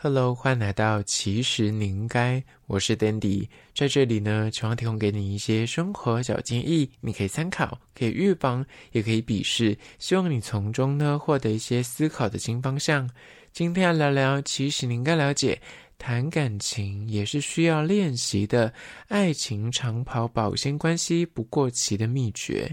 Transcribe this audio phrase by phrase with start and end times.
[0.00, 13.10] Hello，欢迎来到其实你应该，我是 Dandy，在这里呢，希望提供给你一些生活小建议，你可以参考，可以预防，也可以比视，希望你从中呢获得一些思考的新方向。
[13.52, 15.60] 今天要聊聊，其实你应该了解，
[15.98, 18.72] 谈感情也是需要练习的，
[19.08, 22.72] 爱情长跑保鲜关系不过期的秘诀。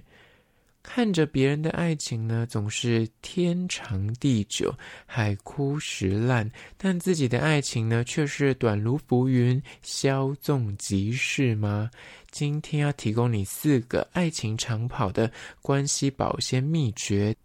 [0.88, 4.72] 看着别人的爱情呢，总是天长地久、
[5.08, 11.90] 海枯石烂，但自己的爱情呢，却是短如浮云、稍纵即逝吗？
[12.30, 17.36] 今天要提供你四个爱情长跑的关系保鲜秘诀。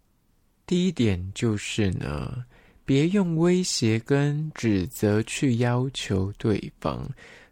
[0.67, 2.45] 第一点就是呢，
[2.85, 7.09] 别用威胁跟指责去要求对方。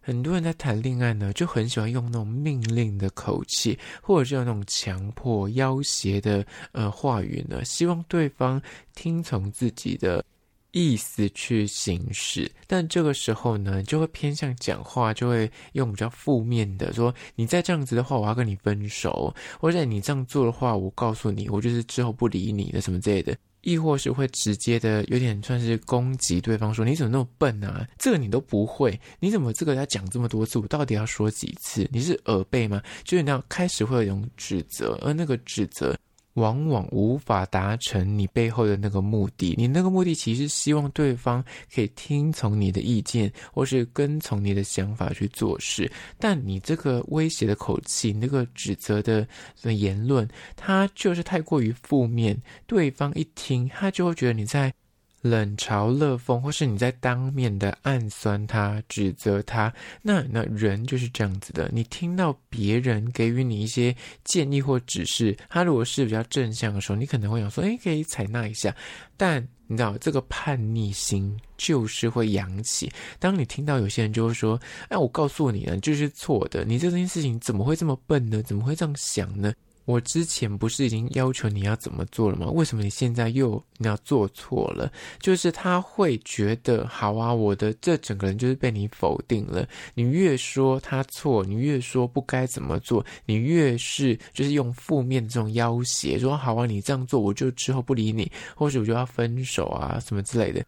[0.10, 8.60] 很多人在谈恋爱呢，就很喜欢用那种命令的口气，或者是用那种强迫要挟的呃话语呢，希望对方
[8.96, 10.26] 听从自己的
[10.72, 12.52] 意思去行事。
[12.66, 27.88] 但这个时候呢，就会偏向讲话，就会用比较负面的说：“你再这样子的话，我要跟你分手；或者你这样做的话，我告诉你，我就是之后不理你的什么之类的。”亦或是会直接的，有点算是攻击对方，说你怎么那么笨啊？
[27.98, 30.60] 这个你都不会，你怎么这个要讲这么多次？
[30.60, 31.88] 我到底要说几次？
[31.92, 32.82] 你是耳背吗？
[33.04, 35.96] 就是你要开始会有一种指责，而那个指责。
[36.34, 39.56] 往往无法达成你背后的那个目的。
[39.58, 45.92] 你那个目的其实希望对方可以听从你的意见，或是跟从你的想法去做事。
[46.18, 49.28] 但你这个威胁的口气，那个指责的
[49.64, 52.42] 言论，它就是太过于负面。
[52.68, 54.74] 对方一听，他就会觉得你在。
[55.22, 61.70] 冷嘲热讽，或是你在当面的暗酸他、指责他，那那人就是这样子的。
[61.74, 68.76] 你听到别人给予你一些建议或指示，他如果是比较正向的时候，你可能会想说：“诶，可以采纳一下。”
[69.18, 72.92] 但你知道，这个叛逆心就是会扬起。
[73.20, 74.60] 当你听到有些人就会说
[74.90, 76.64] ：“哎，我告诉你了，就是错的。
[76.64, 78.42] 你这件事情怎么会这么笨呢？
[78.42, 79.54] 怎么会这样想呢？”
[79.90, 82.46] 我之前不是已经要求你要怎么做了吗？
[82.52, 84.92] 为什么你现在又你要做错了？
[85.20, 89.68] 就是他会觉得，好啊，我的这整个人就是被你否定了。
[89.96, 100.64] 你越说他错，你越说不该怎么做，你越是就是用负面的这种要挟，说好啊，你这样做我就之后不理你，或者我就要分手啊什么之类的，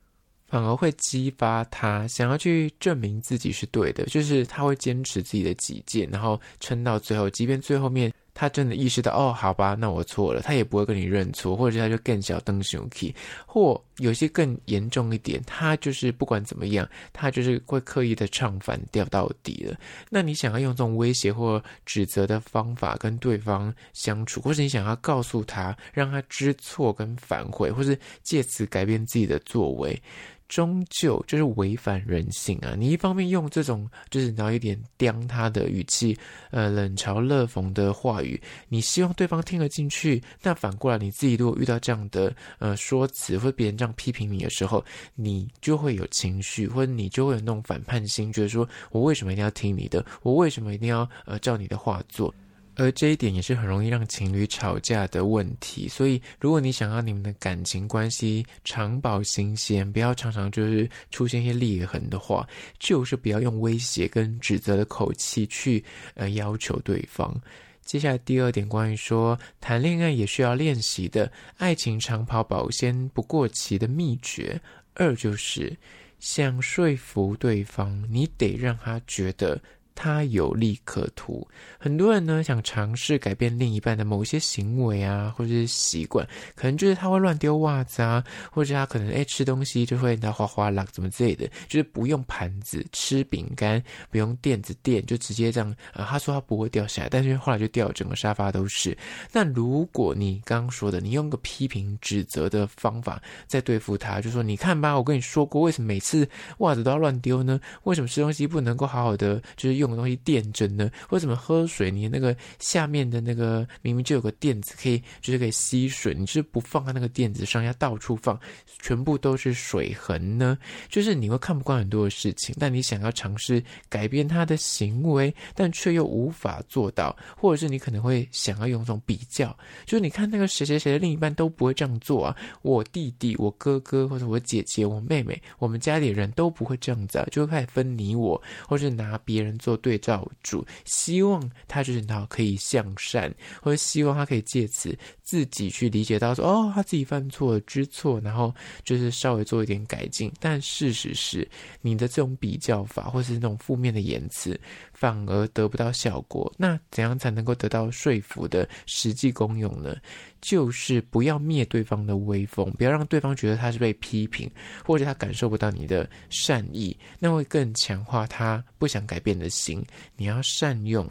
[0.48, 8.12] 反而会激发他想要去证明自己是对的，就是他会坚持自己的己见，然后撑到最后，即便最后面。
[8.34, 13.14] 他真的意识到哦，好吧，那我错了，他也不会跟你认错，或者他就更小登熊气，
[13.46, 19.78] 或有些更严重一点，他就是不管怎么样，他就是会刻意的唱反调到底了。
[20.10, 30.02] 那你想要用这种威胁或指责的方法跟对方相处，或是你想要告诉他，让他知错跟反悔，或是借此改变自己的作为。
[30.52, 32.76] 终究就是违反人性啊！
[32.78, 36.18] 你一方面用这种就是然后有点刁他的语气，
[36.50, 40.22] 呃，冷嘲热讽的话语，你希望对方听得进去。
[40.44, 44.84] 那反过来你自己如果遇到这样的呃说辞，或别人这样批评你的时候，
[45.16, 50.06] 你就会有情绪，或者你就会有那种反叛心，觉得说我为什么一定要听你的？
[50.22, 52.36] 我为什么一定要呃照你的话做？
[52.82, 62.48] 而这一点也是很容易让情侣吵架的问题，所以如果你想要你们的感情关系长保新鲜，不要常常就是出现一些裂痕的话，
[62.80, 65.84] 就是不要用威胁跟指责的口气去
[66.16, 67.40] 呃要求对方。
[67.84, 74.60] 接下来第二点，关于说谈恋爱也需要练习的爱情长跑保鲜不过期的秘诀，
[74.96, 75.78] 二就是
[76.20, 79.62] 想说服对方，你得让他觉得。
[80.02, 81.48] 他有利可图，
[81.78, 93.80] 很多人呢想尝试改变另一半的某些行为啊，或者是习惯，可能就是他会乱丢袜子啊，或者他可能哎吃东西就会那哗哗啦怎么之类的，就是不用盘子吃饼干，
[94.10, 96.04] 不用垫子垫，就直接这样啊。
[96.10, 98.98] 他说他不会掉下来，但是后来就掉整个沙发都是。
[99.32, 106.28] 那如果你刚刚说的，你用个批评指责的方法在对付他，就说你看吧，我跟你说过，为什么每次
[106.60, 107.60] 袜子都要乱丢呢？
[107.84, 109.82] 为什么吃东西不能够好好的就是？
[109.82, 110.90] 用什么东西垫着呢？
[111.10, 118.40] 为什么喝水你那个下面的那个明明就有个垫子可以，就是可以吸水，你是不放在那个垫子上，要到处放，
[118.80, 120.58] 全部都是水痕呢？
[120.88, 129.54] 就是你会看不惯很多的事情，但你想要尝试改变他的行为，但却又无法做到，或者是你可能会想要用一种比较，
[129.86, 139.71] 就是你看那个谁谁谁的另一半都不会这样做啊，我弟弟、我哥哥或者我姐姐、我妹妹，我们家里人都不会这样子啊，就会开始分你我，或者是拿别人做。
[139.72, 148.54] 做对照组，希望他就是他可以向善，或者希望他可以借此自己去理解到说，哦，他自己犯错了，知错，然后
[148.84, 150.30] 就是稍微做一点改进。
[150.42, 151.48] 但事实是，
[151.80, 154.60] 你的这种比较法，或是那种负面的言辞，
[154.94, 156.52] 反而得不到效果。
[156.58, 159.96] 那怎样才能够得到说服的实际功用呢？
[160.42, 164.50] 就是不要灭对方的威风，不要让对方觉得他是被批评，
[164.84, 169.84] 或者他感受不到你的善意，那会更强化他不想改变的心。
[170.18, 171.08] 你要善用。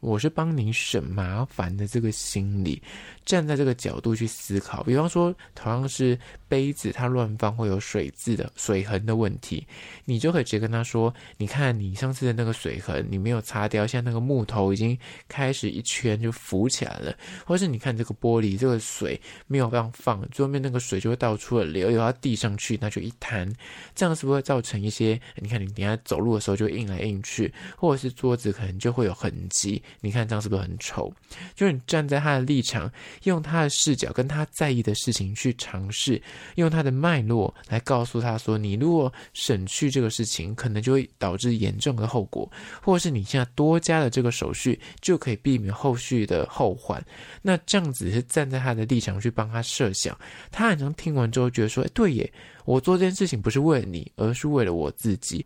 [0.00, 2.82] 我是帮你省麻烦的这个心理，
[3.24, 4.82] 站在这个角度去思考。
[4.82, 9.66] 比方说，同样是杯子，它乱放会有水渍的水痕的问题，
[10.04, 14.96] 你就可以直接跟他说：“你看，你上次的那个水痕，你没有擦掉，现在那个木头已经
[15.28, 17.14] 开始一圈就浮起来了。
[17.46, 23.50] 或是你看这个玻璃，这个水没有这样放，最后面那个水就会到处的流，流到地上去，那就一滩，
[23.94, 25.20] 这样是不是会造成一些？
[25.36, 31.12] 你看，你等下走路的时候就印来印去，或者是桌子可能就会有痕迹。”你看这样是不是很丑？
[31.54, 32.90] 就是你站在他的立场，
[33.24, 36.20] 用他的视角跟他在意的事情去尝试，
[36.56, 42.50] 用他的脉络来告诉他说：你如果省去这个事情，可能就会导致严重的后果，
[42.82, 47.04] 或是你现在多加了这个手续，就可以避免后续的后患。
[47.40, 50.18] 那这样子是站在他的立场去帮他设想，
[50.50, 52.32] 他好像听完之后觉得说：哎，对耶，
[52.64, 55.44] 我做这件事情不是为了你，而是为了我自己。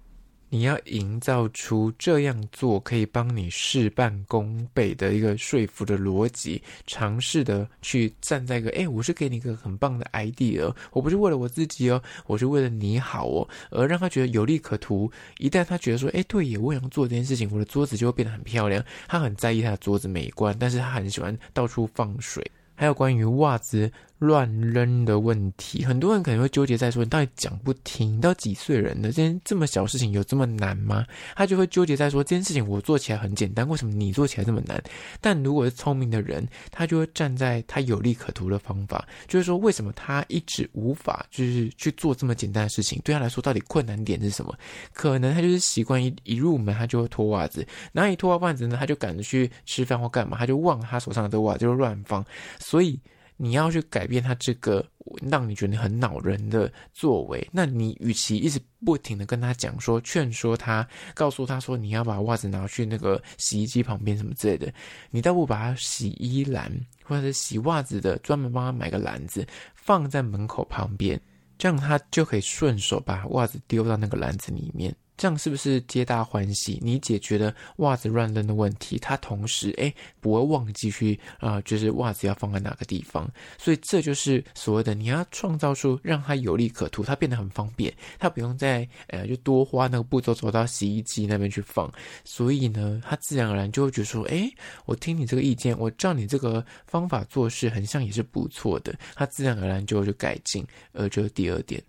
[0.48, 15.10] 你要营造出这样做可以帮你事半功倍的一个说服的逻辑，尝试的去站在一个，哎，我是给你一个很棒的 idea，我不是为了我自己哦，我是为了你好哦，而让他觉得有利可图。
[15.38, 18.84] 一旦他觉得说，哎，对耶，我想做这件事情，我的桌子就会变得很漂亮。
[19.08, 22.44] 他很在意他的桌子美观，但是他很喜欢到处放水。
[22.78, 23.90] 还有关于袜子。
[24.18, 28.16] 乱扔的问题，很多人可能会纠结在说：“你到底讲不听？
[28.16, 29.08] 你到几岁人了？
[29.08, 31.04] 这件这么小事情有这么难吗？”
[31.36, 34.82] 他就会纠结在说：“这件事情我做起来很简单，为什么你做起来这么难？”
[35.20, 42.98] 但如果是聪明的人，他就会站在他有利可图的方法，就是说为什么他一直无法就是去做这么简单的事情？
[43.04, 44.56] 对他来说，到底困难点是什么？
[44.94, 52.24] 可能他就是习惯一一入门他就会脱袜子，然后一脱袜子呢，他就赶着去吃饭或干嘛，他就忘了他手上的这袜子就乱放，
[52.58, 52.98] 所以。
[53.36, 54.84] 你要去改变他这个
[55.22, 64.72] 让你觉得很恼人的作为，那你与其一直不停的跟他讲说，劝说他，告诉他说你要把袜子拿去那个洗衣机旁边什么之类的，
[65.10, 66.72] 你倒不把他洗衣篮
[67.02, 71.20] 或者是洗袜子的专门帮他买个篮子放在门口旁边，
[71.58, 74.94] 这样他就可以顺手把袜子丢到那个篮子里面。
[75.16, 76.78] 这样是不是皆大欢喜？
[76.82, 83.30] 你解决了袜子乱扔的问题，他同时诶不会忘记去啊、就是袜子要放在哪个地方。
[83.58, 91.90] 所以这就是所谓的你要创造出让他有利可图，他变得很方便，他不用再呃就多花那个步骤走到洗衣机那边去放。
[92.24, 94.52] 所以呢，他自然而然就会觉得说，诶，
[94.84, 98.94] 我听你这个意见，我照你这个方法做事，很像也是不错的。
[99.14, 100.66] 他自然而然就会去改进。
[100.92, 101.82] 而这是第二点。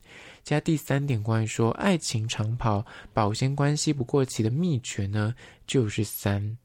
[0.47, 5.35] 加第三点，关于说爱情长跑保鲜关系不过期的秘诀呢，
[5.67, 6.57] 就是三，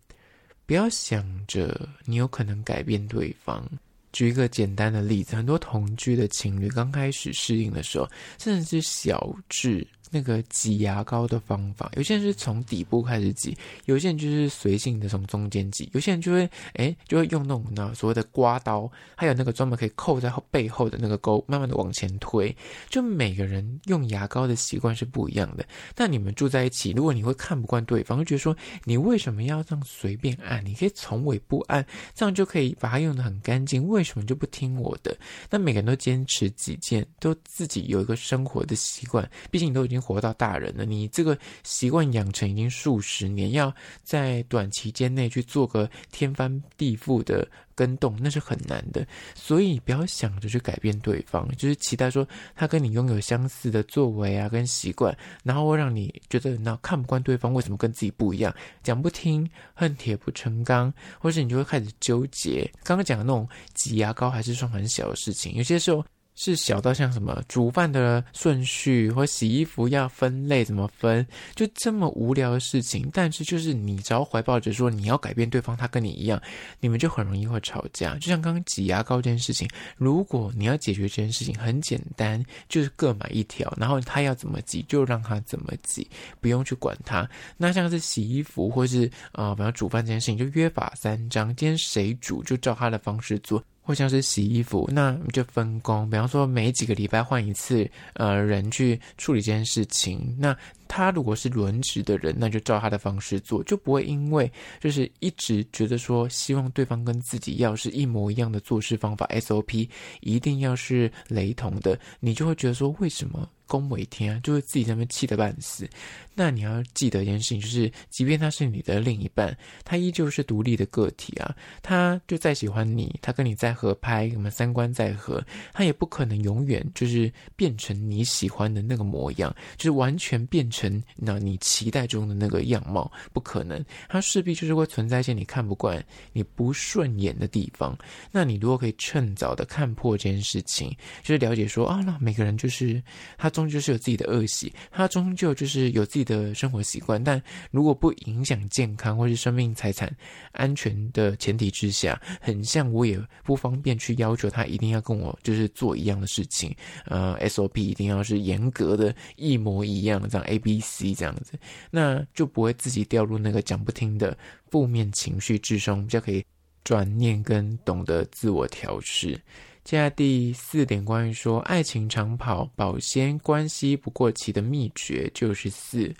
[0.66, 3.68] 不要想着你有可能改变对方。
[4.12, 8.08] 举一个简单的例子，很多同居的情侣刚开始适应的时候，
[8.38, 9.84] 甚至是小智。
[10.12, 13.56] 那个挤牙膏的方法，有些人是从底部开始挤，
[13.86, 22.54] 有些人就是随性的从中间挤，有些人就会诶就会用那种呢所谓的刮刀，还有那个专门可以扣在后背后的那个钩，慢慢的往前推。
[22.90, 25.64] 就每个人用牙膏的习惯是不一样的。
[25.94, 30.62] 但你们住在一起，如果你会看不惯对方，就觉得说你为什么要这样随便按？
[30.62, 31.82] 你可以从尾部按，
[32.14, 33.88] 这样就可以把它用的很干净。
[33.88, 35.16] 为什么就不听我的？
[35.48, 40.01] 那每个人都坚持己见，都自己有一个生活的习惯，毕竟你都已经。
[40.02, 49.06] 活到大人了，你这个习惯养成已经数十年，要在短期间内去做个天翻地覆的更动，那是很难的。
[49.34, 62.68] 所以不要想着去改变对方，就是期待说他跟你拥有相似的作为啊，跟习惯，然后会让你觉得那看不惯对方为什么跟自己不一样，讲不听，恨铁不成钢，或是你就会开始纠结。
[62.82, 66.04] 刚刚讲的那种挤牙膏还是算很小的事情，有些时候。
[66.34, 73.08] 是小到像什么煮饭的顺序或洗衣服要分类怎么分，就这么无聊的事情。
[73.12, 76.40] 但是就是你只要怀抱着说你要改变对方，他跟你一样，
[76.80, 78.14] 你们就很容易会吵架。
[78.14, 86.08] 就像刚刚挤牙膏这件事情，如果你要解决这件事情很简单，就是各买一条，然后他要怎么挤就让他怎么挤，
[86.40, 87.28] 不用去管他。
[87.56, 93.62] 那像是洗衣服或是啊，比方煮饭这件事情，就约法三章，今天谁煮就照他的方式做。
[93.82, 100.34] 或像是洗衣服，那就分工，比方说每几个礼拜换一次，呃，人去处理这件事情。
[100.38, 109.88] 那他如果是轮值的人，那就照他的方式做，就不会因为就是一直觉得说希望对方跟自己要是一模一样的做事方法，SOP
[110.20, 113.48] 一定要是雷同的，你就会觉得说为什么？
[113.72, 115.88] 恭维天啊，就会自己在那边气得半死。
[116.34, 121.56] 那你要记得一件事情，就是即便他是你的另一半，他依旧是独立的个体啊。
[121.82, 133.82] 他就再喜欢你，他跟你再合拍，什么三观再合，他也不可能永远就是变成你喜欢的那个模样，就是完全变成那你期待中的那个样貌，不可能。
[134.06, 137.96] 他势必就是会存在一些你看不惯、你不顺眼的地方。
[138.30, 143.02] 那你如果可以趁早的看破这件事情，就是了解说啊，那每个人就是
[143.38, 143.61] 他中。
[143.62, 147.22] 终究是有自己的恶习，他终究就是有自己的生活习惯。
[147.22, 147.40] 但
[147.70, 150.12] 如果不影响健康或是生命财产
[150.50, 156.74] 安全的前提之下，很像我也不方便去要求他一定要跟我就是做一样的事情。
[157.06, 161.52] 呃，SOP 一定要是严格的一模一样，这样 A B C 这样子，
[161.90, 164.36] 那就不会自己掉入那个讲不听的
[164.70, 166.44] 负面情绪之中，比较可以
[166.82, 169.40] 转念跟懂得自我调试。
[169.84, 176.14] 接下来第四点，关于说爱情长跑保鲜关系不过期的秘诀，就是四，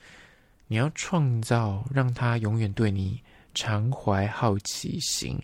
[0.66, 3.20] 你要创造让他永远对你
[3.54, 5.38] 常怀好奇心。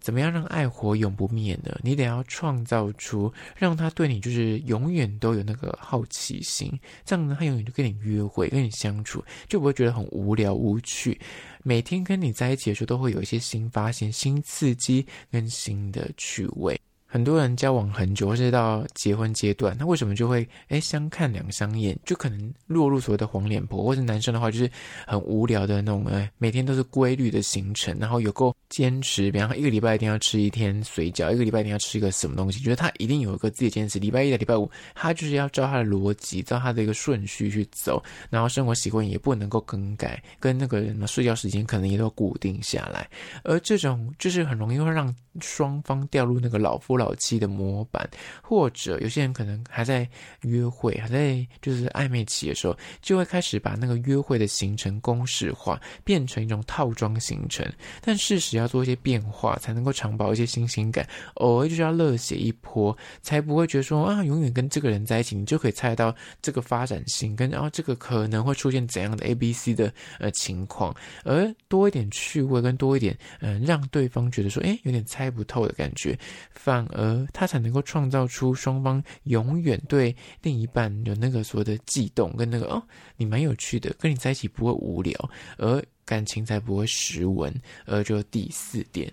[0.00, 1.78] 怎么样让爱火永不灭呢？
[1.82, 6.72] 你得要创造出让他对你就是永远都有那个好奇心，
[7.04, 11.20] 这样呢，他永远就跟你约会，跟你相处，就不会觉得很无聊无趣。
[11.62, 16.80] 每天跟你在一起的时候，都会有一些新发现、新刺激跟新的趣味。
[17.12, 21.94] 很多人交往很久，或是到结婚阶段，他为什么就会诶相看两相厌？
[22.06, 24.70] 就可能落入所谓的黄脸婆，或是男生的话，就是
[25.06, 33.98] 很无聊的那种，诶每天都是规律的行程，然后有够坚持，比方说一个礼拜一定要吃一天水饺，一个礼拜一定要吃一个什么东西，觉得他一定有一个自己坚持。
[33.98, 43.06] 礼拜一到礼拜五，他就是要照他的逻辑，照他的一个顺序去走，然后生活习惯也不能够更改，跟那个人的睡觉时间可能也都固定下来，
[43.44, 48.08] 而这种就是很容易会让双方掉入那个老夫老妻的模板，
[48.42, 50.08] 或者有些人可能还在
[50.42, 57.66] 约会，还在就是暧昧期的时候，就会开始把那个约会的行程公式化，变成一种套装行程。
[58.00, 61.08] 但事实要做一些变化，才能够长保一些新鲜感。
[61.34, 76.18] 偶尔就是要热血一波，才不会觉得说啊，永远跟这个人在一起，你就可以猜到这个发展性跟然后这个可能会出现怎样的 A、B、C 的呃情况，而多一点趣味跟多一点嗯、让对方觉得说，哎，有点猜猜不透的感觉，
[76.50, 82.82] 反而他才能够创造出双方永远对另一半有那个所谓的悸动跟那个哦，
[83.16, 87.52] 你蛮有趣的，跟你在一起不会无聊，而感情才不会失温。
[87.86, 89.10] 而就第四点。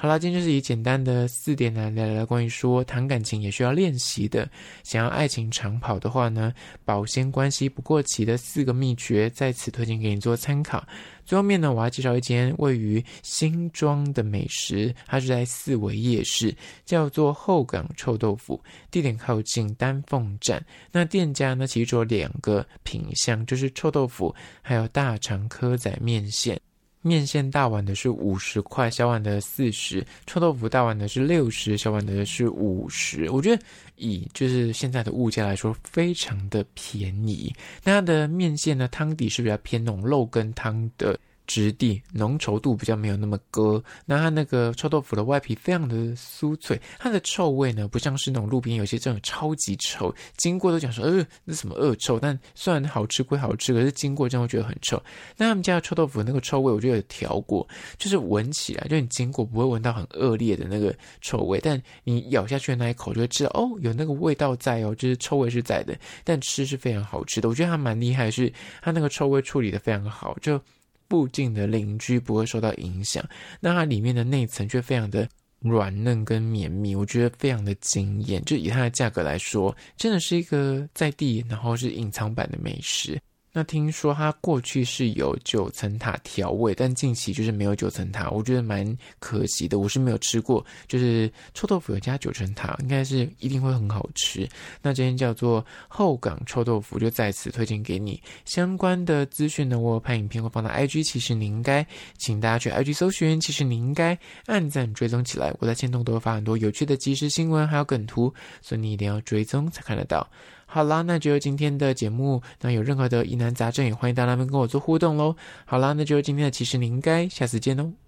[0.00, 4.48] 好啦，今天就是以简单的四点来聊聊关于说谈感情也需要练习的，
[4.84, 10.86] 想要爱情长跑的话呢，保鲜关系不过期的四个秘诀，在此推荐给你做参考。
[11.24, 18.62] 最后面呢，我要介绍一间位于新庄的美食，它是在四维夜市，叫做后港臭豆腐，
[18.92, 20.64] 地点靠近丹凤站。
[20.92, 26.56] 那店家呢，其实有两个品项，就是臭豆腐，还有大肠蚵仔面线。
[27.02, 33.30] 面线大碗的是五十块，小碗的四十；臭豆腐大碗的是六十，小碗的是五十。
[33.30, 33.62] 我觉得
[33.96, 37.54] 以就是现在的物价来说，非常的便宜。
[37.84, 41.18] 那它的面线呢，汤底是比较偏那种肉羹汤的。
[41.48, 55.02] 质地浓稠度比较没有那么割，那它那个臭豆腐的外皮非常的酥脆，它的臭味呢不像是那种路边有些这种超级臭，经过都讲说呃那什么恶臭，但虽然好吃归好吃，可是经过真的会觉得很臭。
[55.36, 67.48] 那他们家的臭豆腐那个臭味我觉得有调过，就是闻起来就你经过不会闻到很恶劣的那个臭味，但你咬下去的那一口就会知道哦有那个味道在哦，就是臭味是在的，但吃是非常好吃的。
[67.48, 68.52] 我觉得它蛮厉害，是
[68.82, 70.60] 它那个臭味处理得非常好，就。
[71.08, 73.24] 附近的邻居不会受到影响，
[73.60, 75.28] 那它里面的内层却非常的
[75.60, 78.44] 软嫩跟绵密，我觉得非常的惊艳。
[78.44, 83.20] 就以它的价格来说，真的是一个在地，然后是隐藏版的美食。
[83.58, 89.80] 那听说它过去是有九层塔调味，但近期就是没有九层塔，我觉得蛮可惜的。
[89.80, 94.48] 我是没有吃过，就是臭豆腐有加九层塔，应该是一定会很好吃。
[94.80, 98.22] 那今天叫做后港臭豆腐，就在此推荐给你。
[98.44, 101.84] 相关的资讯呢，我有拍影片会放到 IG，其实你应该
[102.16, 105.52] 请大家去 IG 搜寻，其实你应该按赞追踪起来。
[105.58, 110.24] 我在限动都会发很多有趣的即时新闻，还有梗图，所以你一定要追踪才看得到。
[110.70, 112.42] 好啦，那就今天的节目。
[112.60, 115.34] 那有任何的疑难杂症，也欢迎大家们跟我做互动喽。
[115.64, 118.07] 好啦，那就今天的，其实你应该下次见喽。